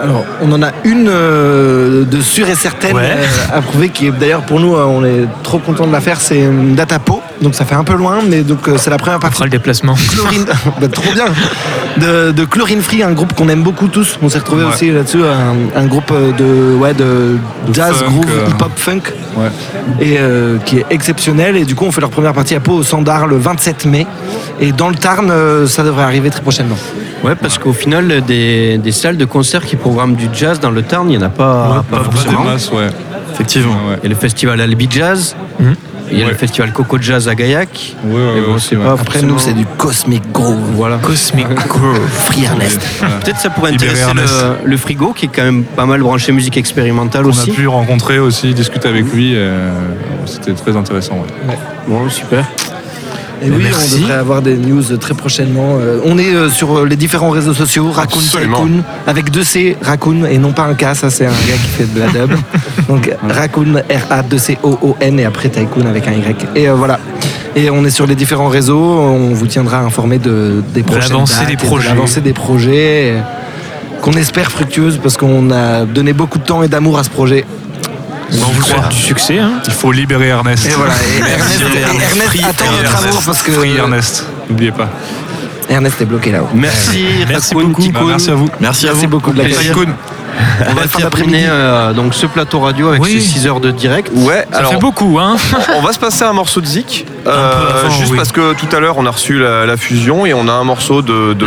Alors, 0.01 0.23
on 0.41 0.51
en 0.51 0.61
a 0.63 0.71
une 0.85 1.07
euh, 1.09 2.05
de 2.05 2.21
sûre 2.21 2.47
et 2.49 2.55
certaine 2.55 2.95
Ouais. 2.95 3.03
euh, 3.17 3.57
à 3.57 3.61
prouver 3.61 3.89
qui 3.89 4.07
est 4.07 4.11
d'ailleurs 4.11 4.41
pour 4.43 4.59
nous, 4.59 4.75
euh, 4.75 4.83
on 4.85 5.03
est 5.03 5.25
trop 5.43 5.59
content 5.59 5.85
de 5.87 5.91
la 5.91 5.99
faire. 6.01 6.19
C'est 6.21 6.39
une 6.39 6.75
date 6.75 6.91
à 6.93 6.99
Pau, 6.99 7.21
donc 7.41 7.53
ça 7.55 7.65
fait 7.65 7.75
un 7.75 7.83
peu 7.83 7.93
loin, 7.95 8.19
mais 8.27 8.41
donc 8.41 8.67
euh, 8.67 8.75
c'est 8.77 8.89
la 8.89 8.97
première 8.97 9.17
on 9.17 9.21
partie. 9.21 9.35
fera 9.35 9.45
le 9.45 9.51
déplacement 9.51 9.95
Chlorine, 10.11 10.45
Bah, 10.81 10.87
trop 10.87 11.11
bien. 11.13 11.25
De, 11.97 12.31
de 12.31 12.45
Chlorine 12.45 12.81
Free, 12.81 13.03
un 13.03 13.11
groupe 13.11 13.33
qu'on 13.33 13.49
aime 13.49 13.63
beaucoup 13.63 13.87
tous. 13.87 14.17
On 14.21 14.29
s'est 14.29 14.39
retrouvé 14.39 14.63
Ouais. 14.63 14.69
aussi 14.73 14.91
là-dessus, 14.91 15.19
un, 15.23 15.79
un 15.79 15.85
groupe 15.85 16.13
de, 16.37 16.75
ouais, 16.77 16.93
de, 16.93 17.37
De 17.67 17.73
jazz, 17.73 17.95
funk, 17.95 18.05
groove, 18.09 18.25
euh, 18.29 18.49
hip-hop, 18.49 18.71
funk, 18.75 19.01
Ouais. 19.37 19.47
et 20.01 20.17
euh, 20.19 20.57
qui 20.65 20.77
est 20.79 20.85
exceptionnel. 20.89 21.55
Et 21.57 21.65
du 21.65 21.75
coup, 21.75 21.85
on 21.85 21.91
fait 21.91 22.01
leur 22.01 22.09
première 22.09 22.33
partie 22.33 22.55
à 22.55 22.59
Pau 22.59 22.73
au 22.73 22.83
Sandar 22.83 23.27
le 23.27 23.37
27 23.37 23.85
mai. 23.85 24.07
Et 24.61 24.71
dans 24.71 24.89
le 24.89 24.95
Tarn, 24.95 25.29
euh, 25.31 25.67
ça 25.67 25.83
devrait 25.83 26.03
arriver 26.03 26.29
très 26.29 26.41
prochainement. 26.41 26.77
Ouais, 27.23 27.35
parce 27.35 27.57
qu'au 27.57 27.73
final, 27.73 28.21
des, 28.25 28.77
des 28.77 28.91
salles 28.93 29.17
de 29.17 29.25
concert 29.25 29.65
qui 29.65 29.75
programment 29.89 30.15
du 30.15 30.27
jazz 30.33 30.59
dans 30.59 30.71
le 30.71 30.83
Tarn, 30.83 31.09
il 31.09 31.17
n'y 31.17 31.23
en 31.23 31.27
a 31.27 31.29
pas, 31.29 31.83
pas 31.89 31.97
Pas 31.97 32.03
forcément. 32.03 32.43
des 32.43 32.49
masses, 32.49 32.71
ouais. 32.71 32.87
Effectivement. 33.33 33.73
Ouais, 33.73 33.97
Il 34.01 34.03
y 34.03 34.05
a 34.07 34.09
le 34.09 34.15
festival 34.15 34.59
Albi 34.61 34.87
Jazz, 34.89 35.35
Mhm. 35.59 35.75
il 36.11 36.17
y 36.17 36.21
a 36.21 36.25
Ouais. 36.25 36.31
le 36.31 36.37
festival 36.37 36.71
Coco 36.73 36.97
Jazz 36.99 37.27
à 37.27 37.35
Gaillac. 37.35 37.95
Ouais, 38.03 38.13
ouais, 38.13 38.19
Mais 38.35 38.41
bon, 38.41 38.53
ouais, 38.53 38.59
c'est 38.59 38.75
ouais. 38.75 38.83
pas 38.85 38.91
Après, 38.93 39.05
forcément- 39.05 39.33
nous, 39.33 39.39
c'est 39.39 39.53
du 39.53 39.65
Cosmic 39.77 40.31
Groove. 40.31 40.57
Voilà. 40.73 40.97
Cosmic 40.97 41.47
Groove. 41.67 41.99
Free 42.11 42.43
Ernest. 42.45 42.79
Peut-être 43.23 43.37
ça 43.39 43.49
pourrait 43.49 43.71
intéresser 43.73 44.11
le, 44.13 44.69
le 44.69 44.77
frigo 44.77 45.13
qui 45.13 45.25
est 45.25 45.29
quand 45.33 45.43
même 45.43 45.63
pas 45.63 45.85
mal 45.85 46.01
branché 46.01 46.31
musique 46.31 46.57
expérimentale 46.57 47.25
On 47.25 47.29
aussi. 47.29 47.51
a 47.51 47.53
pu 47.53 47.67
rencontrer 47.67 48.19
aussi, 48.19 48.53
discuter 48.53 48.87
avec 48.89 49.11
lui. 49.13 49.33
euh, 49.35 49.71
C'était 50.25 50.53
très 50.53 50.75
intéressant. 50.75 51.15
ouais. 51.47 51.55
Bon, 51.87 52.09
super. 52.09 52.45
Et 53.41 53.49
oui, 53.49 53.63
merci. 53.63 53.95
on 53.95 53.97
devrait 53.99 54.13
avoir 54.13 54.41
des 54.41 54.55
news 54.55 54.83
très 54.97 55.13
prochainement. 55.13 55.77
Euh, 55.79 55.99
on 56.05 56.17
est 56.17 56.33
euh, 56.33 56.49
sur 56.49 56.79
euh, 56.79 56.85
les 56.85 56.95
différents 56.95 57.29
réseaux 57.29 57.53
sociaux, 57.53 57.89
Raccoon. 57.91 58.19
Tycoon, 58.19 58.83
avec 59.07 59.31
deux 59.31 59.43
C, 59.43 59.77
Raccoon, 59.81 60.25
et 60.25 60.37
non 60.37 60.51
pas 60.51 60.63
un 60.63 60.73
K, 60.73 60.95
ça 60.95 61.09
c'est 61.09 61.25
un 61.25 61.29
gars 61.29 61.57
qui 61.63 61.69
fait 61.69 61.93
de 61.93 61.99
la 61.99 62.07
dub. 62.07 62.31
Donc 62.89 63.09
Raccoon, 63.27 63.75
R-A-2-C-O-O-N, 63.89 65.19
et 65.19 65.25
après 65.25 65.49
Tycoon 65.49 65.85
avec 65.85 66.07
un 66.07 66.13
Y. 66.13 66.47
Et 66.55 66.69
euh, 66.69 66.73
voilà. 66.73 66.99
Et 67.55 67.69
on 67.69 67.83
est 67.85 67.89
sur 67.89 68.05
les 68.05 68.15
différents 68.15 68.47
réseaux, 68.47 68.79
on 68.79 69.33
vous 69.33 69.47
tiendra 69.47 69.79
informé 69.79 70.19
de, 70.19 70.63
des 70.73 70.83
l'avancée 70.83 71.35
dates 71.35 71.47
des 71.47 71.53
et 71.53 71.55
de 71.55 71.61
projets. 71.61 71.89
l'avancée 71.89 72.21
des 72.21 72.33
projets, 72.33 73.07
et 73.07 73.13
qu'on 74.01 74.13
espère 74.13 74.51
fructueuse, 74.51 74.99
parce 75.01 75.17
qu'on 75.17 75.49
a 75.51 75.85
donné 75.85 76.13
beaucoup 76.13 76.37
de 76.37 76.43
temps 76.43 76.63
et 76.63 76.67
d'amour 76.67 76.99
à 76.99 77.03
ce 77.03 77.09
projet. 77.09 77.45
On 78.33 78.51
vous 78.51 78.61
souhaite 78.61 78.89
du 78.89 78.95
succès. 78.97 79.39
Hein. 79.39 79.53
Il 79.65 79.73
faut 79.73 79.91
libérer 79.91 80.27
Ernest. 80.27 80.65
Et 80.65 80.69
voilà, 80.69 80.93
et 80.93 81.17
Ernest, 81.31 81.61
et 81.75 81.79
Ernest 81.79 82.21
Free 82.27 82.43
attend 82.43 82.65
notre 82.71 82.83
Ernest. 82.83 83.05
amour, 83.07 83.23
parce 83.25 83.41
que 83.41 83.51
Free 83.51 83.75
Ernest, 83.77 84.25
n'oubliez 84.49 84.71
pas. 84.71 84.89
Ernest 85.69 86.01
est 86.01 86.05
bloqué 86.05 86.31
là-haut. 86.31 86.49
Merci, 86.53 87.05
Merci 87.27 87.53
beaucoup. 87.53 87.87
Bah, 87.91 88.01
merci 88.07 88.29
à 88.31 88.35
vous. 88.35 88.49
Merci 88.59 88.87
à 88.87 88.91
Merci 88.91 89.05
vous. 89.05 89.11
beaucoup 89.11 89.31
de 89.33 89.37
la. 89.41 89.49
Tycoon. 89.49 89.87
On 90.69 90.73
va 90.73 90.87
terminer 90.87 91.45
euh, 91.47 91.93
donc 91.93 92.13
ce 92.13 92.25
plateau 92.25 92.59
radio 92.59 92.89
avec 92.89 93.01
Oui. 93.01 93.13
ces 93.13 93.39
6 93.39 93.47
heures 93.47 93.59
de 93.59 93.71
direct. 93.71 94.11
Ouais, 94.13 94.45
Ça 94.51 94.59
alors 94.59 94.71
fait 94.71 94.77
beaucoup, 94.79 95.19
hein 95.19 95.35
on 95.75 95.81
va 95.81 95.93
se 95.93 95.99
passer 95.99 96.23
un 96.23 96.33
morceau 96.33 96.61
de 96.61 96.65
Zik. 96.65 97.05
euh, 97.27 97.81
avant, 97.85 97.89
juste 97.89 98.11
oui. 98.11 98.17
parce 98.17 98.31
que 98.31 98.53
tout 98.53 98.73
à 98.75 98.79
l'heure 98.79 98.97
on 98.97 99.05
a 99.05 99.11
reçu 99.11 99.39
la, 99.39 99.65
la 99.65 99.77
fusion 99.77 100.25
et 100.25 100.33
on 100.33 100.47
a 100.47 100.53
un 100.53 100.63
morceau 100.63 101.01
de, 101.01 101.33
de 101.33 101.45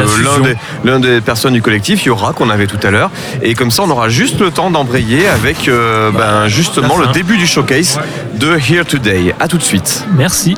l'un 0.84 1.00
des, 1.00 1.20
personnes 1.20 1.54
du 1.54 1.62
collectif, 1.62 2.04
Yora, 2.04 2.32
qu'on 2.32 2.50
avait 2.50 2.66
tout 2.66 2.78
à 2.86 2.90
l'heure. 2.90 3.10
Et 3.42 3.54
comme 3.54 3.70
ça 3.70 3.82
on 3.84 3.90
aura 3.90 4.08
juste 4.08 4.40
le 4.40 4.50
temps 4.50 4.70
d'embrayer 4.70 5.26
avec 5.28 5.68
euh, 5.68 6.10
ben, 6.10 6.48
justement 6.48 6.96
le 6.98 7.06
début 7.08 7.36
du 7.38 7.46
showcase 7.46 7.98
de 8.34 8.56
Here 8.58 8.84
Today. 8.84 9.34
A 9.40 9.48
tout 9.48 9.58
de 9.58 9.62
suite. 9.62 10.04
Merci. 10.16 10.54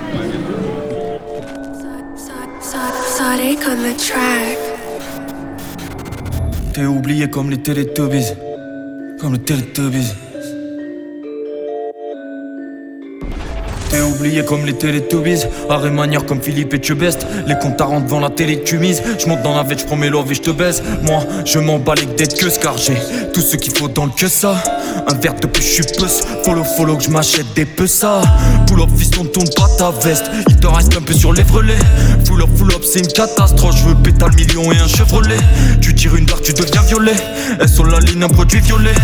T'es 6.75 6.87
oublié 6.87 7.31
comme 7.31 7.50
les 7.50 7.59
Teletubbies. 7.59 8.33
Comme 9.21 9.35
les 9.35 9.38
Teletubbies. 9.38 10.12
T'es 13.90 14.00
oublié 14.00 14.45
comme 14.45 14.66
les 14.66 14.73
Teletubbies. 14.73 15.45
Arrêt 15.71 15.93
manière 15.93 16.26
comme 16.26 16.43
Philippe 16.43 16.75
et 16.75 16.78
Tchebest 16.78 17.28
Les 17.47 17.54
comptes 17.61 17.81
à 17.81 18.00
devant 18.00 18.19
la 18.19 18.28
télé 18.28 18.61
tu 18.64 18.78
mises. 18.78 19.04
Je 19.21 19.28
monte 19.28 19.43
dans 19.43 19.54
la 19.54 19.62
vête, 19.62 19.87
je 19.88 19.95
mes 19.95 20.09
love 20.09 20.33
et 20.33 20.35
je 20.35 20.43
te 20.43 20.50
baise 20.50 20.83
Moi 21.02 21.21
je 21.45 21.61
m'en 21.61 21.78
bats 21.78 21.95
les 21.95 22.07
d'être 22.07 22.37
que 22.37 22.61
car 22.61 22.76
j'ai 22.76 22.97
tout 23.33 23.40
ce 23.40 23.54
qu'il 23.57 23.73
faut 23.73 23.87
dans 23.87 24.07
le 24.07 24.12
que 24.19 24.26
ça. 24.26 24.57
Un 25.07 25.14
verre 25.14 25.35
de 25.35 25.47
plus 25.47 25.62
je 25.62 25.83
suis 25.83 25.85
Follow 26.45 26.64
follow 26.64 26.97
que 26.97 27.04
je 27.04 27.11
m'achète 27.11 27.54
des 27.54 27.66
peu 27.66 27.87
ça 27.87 28.21
Pull 28.75 28.83
up 28.83 28.90
fiston 28.99 29.25
tourne 29.26 29.49
pas 29.54 29.69
ta 29.78 29.93
veste. 30.04 30.25
Il 30.49 30.57
te 30.57 30.66
reste 30.66 30.97
un 30.97 31.00
peu 31.00 31.12
sur 31.12 31.33
les 31.33 31.45
vrelets 31.45 31.78
Full 32.26 32.43
up 32.43 32.49
full 32.57 32.73
up 32.73 32.83
c'est 32.83 32.99
une 32.99 33.07
catastrophe. 33.07 33.76
Je 33.76 33.85
veux 33.85 33.95
péter 33.95 34.25
le 34.25 34.35
million 34.35 34.73
et 34.73 34.78
un 34.78 34.88
Chevrolet. 34.88 35.37
Tu 35.81 35.95
tires 35.95 36.16
une 36.16 36.26
barre 36.26 36.40
tu 36.40 36.52
deviens 36.52 36.83
violet. 36.83 37.14
Elles 37.61 37.69
sont 37.69 37.85
la 37.85 38.00
ligne 38.00 38.25
un 38.25 38.28
produit 38.28 38.59
violet. 38.59 38.95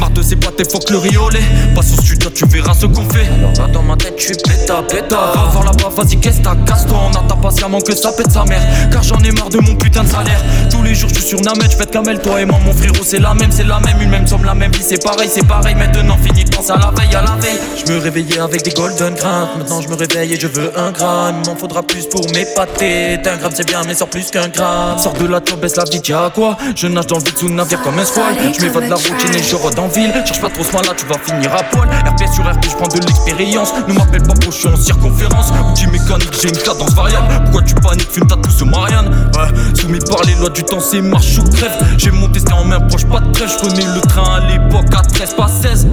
Marre 0.00 0.10
de 0.10 0.22
ces 0.22 0.34
pâtés 0.34 0.64
faut 0.68 0.80
que 0.80 0.94
le 0.94 0.98
riolet. 0.98 1.44
Passe 1.76 1.92
au 1.96 2.02
studio 2.02 2.28
tu 2.34 2.44
verras 2.46 2.74
ce 2.74 2.86
qu'on 2.86 3.08
fait. 3.08 3.28
Alors 3.28 3.52
là 3.52 3.72
dans 3.72 3.84
ma 3.84 3.96
tête 3.96 4.18
suis 4.18 4.34
péta 4.34 4.82
péta 4.82 5.16
Va 5.32 5.48
voir 5.52 5.64
là-bas 5.64 5.92
vas-y 5.96 6.16
qu'est-ce 6.16 6.38
que 6.38 6.42
t'as 6.42 6.56
casse-toi. 6.66 6.98
On 6.98 7.16
attend 7.16 7.29
patiemment 7.50 7.80
que 7.80 7.94
ça 7.94 8.12
pète 8.12 8.30
sa 8.30 8.44
mère. 8.44 8.62
Car 8.90 9.02
j'en 9.02 9.18
ai 9.20 9.32
marre 9.32 9.50
de 9.50 9.58
mon 9.58 9.74
putain 9.74 10.04
de 10.04 10.08
salaire. 10.08 10.40
Tous 10.70 10.82
les 10.82 10.94
jours 10.94 11.08
je 11.10 11.16
suis 11.16 11.28
sur 11.30 11.40
Namet 11.40 11.68
je 11.70 11.76
fais 11.76 11.86
camel 11.86 12.20
Toi 12.20 12.40
et 12.40 12.44
moi 12.44 12.58
mon 12.64 12.72
frérot 12.72 13.04
c'est 13.04 13.18
la 13.18 13.34
même 13.34 13.50
c'est 13.50 13.64
la 13.64 13.80
même 13.80 14.00
Une 14.00 14.10
même 14.10 14.26
somme 14.26 14.44
la 14.44 14.54
même 14.54 14.70
vie 14.72 14.84
c'est 14.86 15.02
pareil 15.02 15.28
c'est 15.32 15.46
pareil. 15.46 15.74
Maintenant 15.74 16.16
fini 16.16 16.44
de 16.44 16.50
penser 16.54 16.72
à 16.72 16.76
la 16.76 16.92
veille 16.96 17.14
à 17.14 17.22
la 17.22 17.36
veille. 17.36 17.58
Je 17.76 17.92
me 17.92 17.98
réveillais 17.98 18.38
avec 18.38 18.62
des 18.62 18.70
golden 18.70 19.14
grams 19.14 19.48
Maintenant 19.58 19.80
je 19.80 19.88
me 19.88 19.94
réveille 19.94 20.32
et 20.32 20.40
je 20.40 20.46
veux 20.46 20.70
un 20.78 20.92
gramme. 20.92 21.42
Il 21.44 21.50
m'en 21.50 21.56
faudra 21.56 21.82
plus 21.82 22.06
pour 22.06 22.22
m'épater. 22.32 23.18
Un 23.26 23.36
gramme 23.36 23.52
c'est 23.54 23.66
bien 23.66 23.80
mais 23.86 23.94
sors 23.94 24.08
plus 24.08 24.30
qu'un 24.30 24.48
gramme. 24.48 24.98
Sors 24.98 25.14
de 25.14 25.26
la 25.26 25.40
tour 25.40 25.58
baisse 25.58 25.76
la 25.76 25.84
vie 25.84 26.00
à 26.12 26.30
quoi? 26.30 26.56
Je 26.76 26.86
nage 26.86 27.06
dans 27.06 27.18
le 27.18 27.24
vide 27.24 27.36
sous 27.36 27.48
navire 27.48 27.82
comme 27.82 27.98
un 27.98 28.04
squal 28.04 28.34
Je 28.56 28.62
m'évade 28.62 28.84
de 28.84 28.90
la 28.90 28.96
routine 28.96 29.34
et 29.34 29.42
je 29.42 29.56
rôde 29.56 29.78
en 29.78 29.88
ville. 29.88 30.12
Cherche 30.24 30.40
pas 30.40 30.50
trop 30.50 30.62
ce 30.62 30.72
là 30.72 30.94
tu 30.96 31.06
vas 31.06 31.18
finir 31.18 31.52
à 31.54 31.62
poil. 31.64 31.88
RP 31.88 32.32
sur 32.32 32.44
RP 32.44 32.64
je 32.64 32.76
prends 32.76 32.88
de 32.88 33.00
l'expérience. 33.00 33.72
Ne 33.88 33.94
m'appelle 33.94 34.22
pas 34.22 34.34
pour 34.34 34.52
je 34.52 34.58
suis 34.58 34.68
en 34.68 34.76
circonférence. 34.76 35.48
Outil 35.70 35.86
mécanique 35.88 36.32
j'ai 36.40 36.48
une 36.48 36.56
cadence 36.56 36.94
variable 36.94 37.39
Pourquoi 37.44 37.62
tu 37.62 37.74
paniques 37.74 38.10
fume 38.10 38.26
ta 38.26 38.36
tout 38.36 38.50
ce 38.50 38.64
Marianne. 38.64 39.08
Ouais 39.34 39.48
soumis 39.74 39.98
par 40.00 40.22
les 40.24 40.34
lois 40.34 40.50
du 40.50 40.62
temps 40.62 40.80
c'est 40.80 41.00
marche 41.00 41.38
ou 41.38 41.44
crève. 41.44 41.72
J'ai 41.98 42.10
mon 42.10 42.28
destin 42.28 42.54
en 42.54 42.64
main 42.64 42.80
proche 42.80 43.06
pas 43.06 43.20
de 43.20 43.32
trêve 43.32 43.50
Je 43.50 43.68
connais 43.68 43.86
le 43.94 44.00
train 44.00 44.36
à 44.36 44.40
l'époque 44.40 44.94
à 44.94 45.02
13 45.02 45.34
pas 45.34 45.48
16 45.48 45.86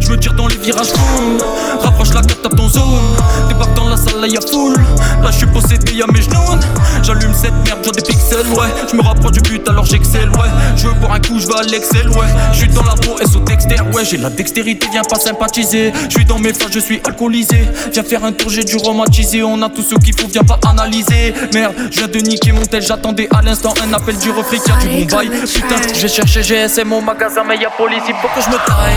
je 0.00 0.10
me 0.12 0.18
tire 0.18 0.34
dans 0.34 0.46
les 0.46 0.56
virages 0.56 0.88
fous 0.88 1.38
Rapproche 1.82 2.14
la 2.14 2.20
carte, 2.20 2.42
tape 2.42 2.56
ton 2.56 2.68
zone. 2.68 2.82
Débarque 3.48 3.74
dans 3.74 3.88
la 3.88 3.96
salle, 3.96 4.20
là 4.20 4.26
y'a 4.26 4.40
foule. 4.40 4.76
Là 5.22 5.30
je 5.30 5.38
suis 5.38 5.46
possédé, 5.46 5.94
y'a 5.94 6.06
mes 6.06 6.22
genoux. 6.22 6.36
J'allume 7.02 7.34
cette 7.34 7.54
merde, 7.64 7.80
j'en 7.84 7.90
des 7.90 8.02
pixels, 8.02 8.46
ouais. 8.56 8.68
Je 8.90 8.96
me 8.96 9.02
rapproche 9.02 9.32
du 9.32 9.40
but, 9.40 9.68
alors 9.68 9.84
j'excelle, 9.84 10.28
ouais. 10.30 10.50
Je 10.76 10.86
veux 10.86 10.94
boire 10.94 11.14
un 11.14 11.20
coup, 11.20 11.40
je 11.40 11.46
vais 11.46 11.58
à 11.58 11.62
l'excel, 11.62 12.08
ouais. 12.10 12.26
Je 12.52 12.58
suis 12.58 12.68
dans 12.68 12.84
la 12.84 12.94
peau, 12.94 13.16
SO 13.26 13.40
dexter, 13.40 13.80
ouais. 13.94 14.04
J'ai 14.04 14.18
la 14.18 14.30
dextérité, 14.30 14.86
viens 14.92 15.02
pas 15.02 15.18
sympathiser. 15.18 15.92
Je 16.08 16.14
suis 16.14 16.24
dans 16.24 16.38
mes 16.38 16.52
phases, 16.52 16.72
je 16.72 16.80
suis 16.80 17.00
alcoolisé. 17.04 17.68
Viens 17.92 18.02
faire 18.02 18.24
un 18.24 18.32
tour, 18.32 18.50
j'ai 18.50 18.64
du 18.64 18.76
romantisé 18.76 19.42
On 19.42 19.60
a 19.62 19.68
tout 19.68 19.82
ce 19.82 19.94
qu'il 19.96 20.14
faut, 20.14 20.28
viens 20.28 20.44
pas 20.44 20.58
analyser 20.68 20.85
Merde, 21.52 21.74
je 21.90 21.98
viens 21.98 22.08
de 22.08 22.18
niquer 22.18 22.52
mon 22.52 22.64
tel 22.64 22.82
J'attendais 22.82 23.28
à 23.34 23.42
l'instant 23.42 23.74
un 23.82 23.92
appel 23.92 24.16
du 24.18 24.30
refric, 24.30 24.62
y'a 24.66 24.76
du 24.76 25.04
Bombay 25.06 25.28
Putain, 25.46 25.76
j'ai 25.94 26.08
cherché 26.08 26.42
GSM 26.42 26.92
au 26.92 27.00
magasin 27.00 27.42
Mais 27.46 27.56
y'a 27.56 27.70
police, 27.70 28.02
il 28.08 28.14
faut 28.14 28.28
que 28.28 28.40
je 28.44 28.48
me 28.50 28.56
taille. 28.56 28.94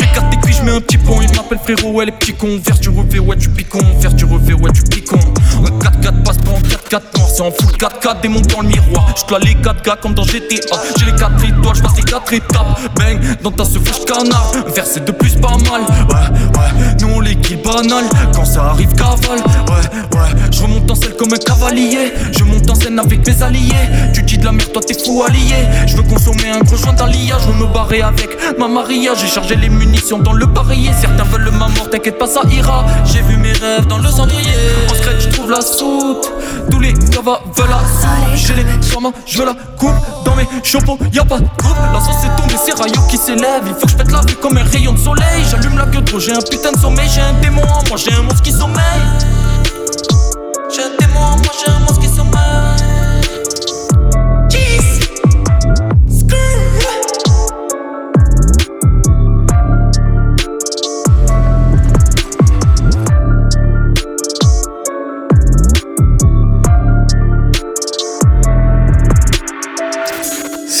J'écarte 0.00 0.30
tes 0.30 0.36
cuits, 0.38 0.54
je 0.58 0.62
mets 0.62 0.72
un 0.72 0.80
petit 0.80 0.96
pont. 0.98 1.20
Il 1.20 1.28
m'appelle 1.36 1.58
frérot, 1.58 2.00
elle 2.02 2.08
est 2.08 2.12
petit 2.12 2.32
con. 2.32 2.58
Vers 2.64 2.80
tu 2.80 2.88
refais, 2.88 3.18
ouais 3.18 3.36
tu 3.36 3.50
picon 3.50 3.80
Vers 4.00 4.16
tu 4.16 4.24
refais, 4.24 4.54
ouais 4.54 4.70
tu 4.72 4.82
picon 4.82 5.18
Un 5.64 5.78
4-4 5.78 6.22
passe 6.22 6.38
pas 6.38 6.50
en 6.50 6.60
4-4 6.60 7.16
noir 7.16 7.28
C'est 7.34 7.42
en 7.42 7.50
full 7.50 7.72
4-4, 7.76 8.20
démonte 8.22 8.46
dans 8.48 8.60
le 8.60 8.68
miroir. 8.68 9.14
Je 9.16 9.34
les 9.46 9.54
4K 9.54 10.00
comme 10.00 10.14
dans 10.14 10.24
GTA 10.24 10.76
J'ai 10.98 11.06
les 11.06 11.12
4 11.12 11.44
étoiles, 11.44 11.76
je 11.76 11.82
passe 11.82 11.96
les 11.96 12.02
4 12.02 12.32
étapes. 12.32 12.80
Bang, 12.96 13.20
dans 13.42 13.50
ta 13.50 13.64
souffle 13.64 14.04
canard. 14.06 14.52
Verset 14.74 15.00
de 15.00 15.12
plus 15.12 15.34
pas 15.36 15.56
mal. 15.70 15.82
Ouais, 16.08 16.58
ouais, 16.58 16.94
nous 17.00 17.08
on 17.14 17.20
les 17.20 17.36
kill 17.36 17.60
banal. 17.62 18.04
Quand 18.34 18.44
ça 18.44 18.64
arrive 18.70 18.92
cavale. 18.94 19.40
Ouais, 19.68 20.18
ouais, 20.18 20.50
je 20.50 20.62
remonte 20.62 20.90
en 20.90 20.94
scène 20.94 21.12
comme 21.18 21.32
un 21.32 21.36
cavalier. 21.36 22.12
Je 22.32 22.44
monte 22.44 22.70
en 22.70 22.74
scène 22.74 22.98
avec 22.98 23.26
mes 23.26 23.42
alliés. 23.42 23.72
Tu 24.14 24.22
dis 24.22 24.38
de 24.38 24.44
la 24.44 24.52
merde, 24.52 24.72
toi 24.72 24.82
t'es 24.86 24.94
fou 24.94 25.22
allié. 25.26 25.66
Je 25.86 25.96
veux 25.96 26.02
consommer 26.02 26.50
un 26.50 26.60
gros 26.60 26.76
joint 26.76 26.92
d'alliage 26.92 27.42
Je 27.46 27.52
me 27.52 27.72
barrer 27.72 28.02
avec 28.02 28.30
ma 28.58 28.68
Maria. 28.68 29.12
J'ai 29.14 29.26
chargé 29.26 29.56
les 29.56 29.68
munitions 29.68 30.18
dans 30.18 30.32
le 30.32 30.46
barillet 30.46 30.92
Certains 31.00 31.24
veulent 31.24 31.50
ma 31.52 31.68
mort, 31.68 31.90
t'inquiète 31.90 32.18
pas 32.18 32.26
ça 32.26 32.42
ira. 32.50 32.86
J'ai 33.04 33.22
vu 33.22 33.36
mes 33.36 33.52
rêves 33.52 33.86
dans 33.86 33.98
le 33.98 34.08
cendrier. 34.08 34.48
En 34.90 34.94
scratch 34.94 35.28
je 35.30 35.47
la 35.48 35.60
soute 35.60 36.30
Tous 36.70 36.80
les 36.80 36.92
gavas 36.92 37.40
veulent 37.56 37.68
la 37.68 37.78
soupe. 37.78 38.34
J'ai 38.34 38.54
les 38.54 38.82
soins, 38.82 39.12
je 39.26 39.38
veux 39.38 39.46
la 39.46 39.54
coupe. 39.76 39.90
Dans 40.24 40.34
mes 40.34 40.46
chapeaux 40.62 40.98
y'a 41.12 41.24
pas 41.24 41.38
de 41.38 41.46
coupe. 41.46 41.76
La 41.92 42.00
sauce 42.00 42.24
est 42.24 42.40
tombée, 42.40 42.56
c'est 42.64 42.74
Rayo 42.74 43.00
qui 43.08 43.16
s'élève. 43.16 43.62
Il 43.66 43.74
faut 43.74 43.86
que 43.86 43.92
je 43.92 43.96
pète 43.96 44.12
la 44.12 44.20
vie 44.20 44.36
comme 44.36 44.56
un 44.56 44.64
rayon 44.64 44.92
de 44.92 44.98
soleil. 44.98 45.44
J'allume 45.50 45.78
la 45.78 45.86
gueule 45.86 46.04
trop, 46.04 46.20
j'ai 46.20 46.32
un 46.32 46.40
putain 46.40 46.72
de 46.72 46.78
sommeil. 46.78 47.08
J'ai 47.12 47.20
un 47.20 47.34
démon 47.40 47.62
en 47.62 47.88
moi, 47.88 47.96
j'ai 47.96 48.12
un 48.12 48.22
monstre 48.22 48.42
qui 48.42 48.52
sommeille 48.52 48.82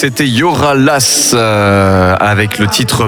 C'était 0.00 0.28
Yoralas 0.28 1.32
euh, 1.34 2.14
avec 2.20 2.60
le 2.60 2.68
titre 2.68 3.04